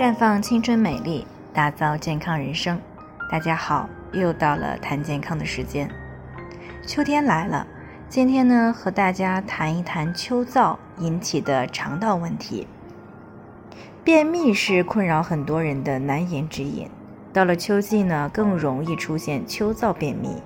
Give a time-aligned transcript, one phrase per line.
[0.00, 2.80] 绽放青春美丽，打造健康人生。
[3.30, 5.90] 大家好，又到了谈健康的时间。
[6.86, 7.66] 秋天来了，
[8.08, 12.66] 今天呢，和大家谈一谈秋燥引起的肠道问题。
[14.02, 16.88] 便秘是困扰很多人的难言之隐，
[17.30, 20.42] 到了秋季呢，更容易出现秋燥便秘。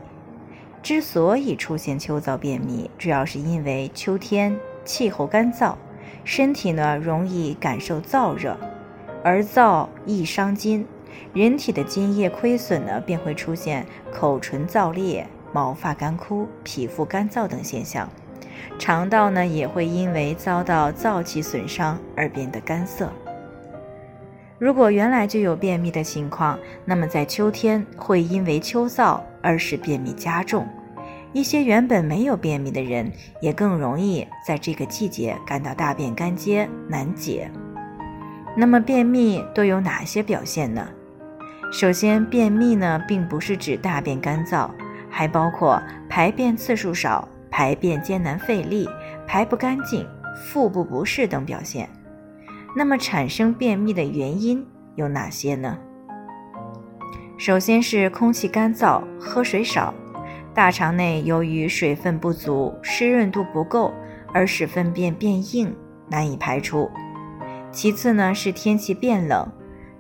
[0.83, 5.77] 之所以出现秋燥便秘，主要是因为秋天气候干燥，
[6.25, 8.59] 身体呢容易感受燥热，
[9.25, 10.87] 而燥易伤津，
[11.33, 18.09] 人体的津液亏损呢，便会出现口唇燥裂、毛发干枯、皮肤干燥等现象，
[18.79, 23.11] 肠道呢也会因为遭到燥气损伤而变得干涩。
[24.59, 29.21] 如果原来就有便秘的情况，那么在秋天会因为秋燥。
[29.47, 30.67] 而使便秘加重，
[31.35, 33.13] 一些原本没有便秘的人
[33.43, 37.51] 也更容易在这个季节感到大便干结难解。
[38.57, 40.89] 那么便秘都有哪些表现呢？
[41.73, 44.71] 首先，便秘呢并不是指大便干燥，
[45.11, 48.89] 还包括排便次数少、排便艰难费力、
[49.27, 50.07] 排不干净、
[50.45, 51.89] 腹部不适等表现。
[52.77, 55.77] 那么产生便秘的原因有哪些呢？
[57.37, 59.93] 首先是空气干燥、喝水少，
[60.55, 63.93] 大肠内由于水分不足、湿润度不够，
[64.33, 65.75] 而使粪便变硬，
[66.09, 66.89] 难以排出。
[67.75, 69.51] 其次呢是天气变冷，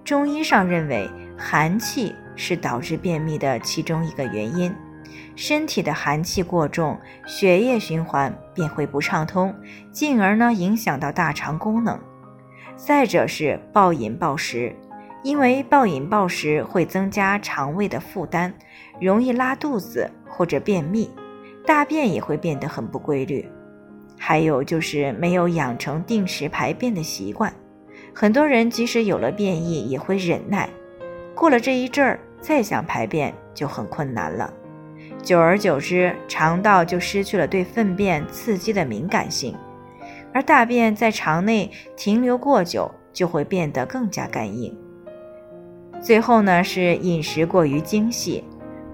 [0.04, 4.72] 中医上认为寒气是导致便秘的其中一个原因。
[5.34, 9.52] 身体的寒气过重，血液循环便会不畅通，
[9.90, 11.98] 进而呢影响到大肠功能。
[12.76, 14.74] 再者是暴饮暴食。
[15.24, 18.52] 因为暴饮暴食会增加肠胃的负担，
[19.00, 21.10] 容易拉肚子或者便秘，
[21.66, 23.50] 大便也会变得很不规律。
[24.18, 27.50] 还有就是没有养成定时排便的习惯，
[28.16, 30.70] 很多人即使有了便意也会忍耐，
[31.34, 34.54] 过了这一阵儿再想排便就很困难了。
[35.20, 39.56] 久而久之，肠道就失去了对粪便刺激的敏感性，
[40.32, 44.78] 而大便在肠内停留过久就会变得更加干硬。
[46.00, 48.44] 最后呢，是饮食过于精细，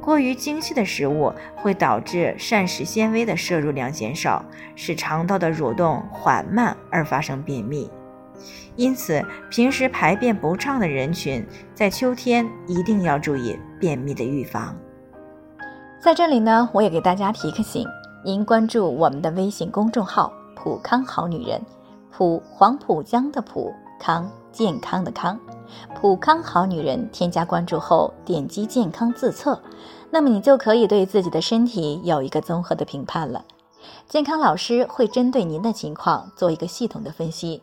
[0.01, 4.43] 过于精细的食物会导致膳食纤维的摄入量减少，
[4.75, 7.91] 使肠道的蠕动缓慢而发生便秘。
[8.77, 14.77] 因此，平时排便不畅的人群，在秋天一定要注意便秘的预防。
[16.01, 17.87] 在这里呢，我也给大家提个醒：
[18.25, 21.61] 您关注我们的微信公众号“普康好女人”，
[22.11, 25.39] 普黄浦江的普康健康的康。
[25.95, 29.61] 普康好女人，添加关注后点击健康自测，
[30.11, 33.45] 那么你就可以对自己的身体有一个综合的评判了。
[34.09, 37.63] 健康老师会针对您的情况做一个系统的分析，